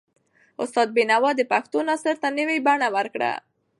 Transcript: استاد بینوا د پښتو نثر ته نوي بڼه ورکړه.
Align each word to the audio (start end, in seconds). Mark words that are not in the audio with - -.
استاد 0.63 0.87
بینوا 0.95 1.31
د 1.35 1.41
پښتو 1.51 1.79
نثر 1.89 2.15
ته 2.21 2.27
نوي 2.37 2.57
بڼه 2.67 2.87
ورکړه. 2.95 3.31